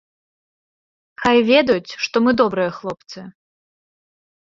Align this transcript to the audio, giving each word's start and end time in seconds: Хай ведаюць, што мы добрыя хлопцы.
Хай 1.25 1.37
ведаюць, 1.51 1.95
што 2.07 2.25
мы 2.27 2.31
добрыя 2.43 2.69
хлопцы. 2.81 3.19